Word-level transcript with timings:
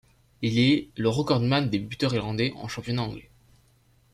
Il 0.41 0.57
est 0.57 0.89
le 0.97 1.09
recordman 1.09 1.69
des 1.69 1.77
buteurs 1.77 2.15
irlandais 2.15 2.53
en 2.55 2.67
championnat 2.67 3.03
anglais. 3.03 3.29